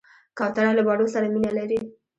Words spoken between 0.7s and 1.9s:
له بڼو سره مینه لري.